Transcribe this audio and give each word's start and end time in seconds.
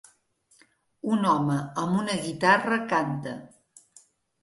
Un 1.17 1.27
home 1.33 1.59
amb 1.83 2.01
una 2.01 2.17
guitarra 2.25 2.83
canta 2.97 3.39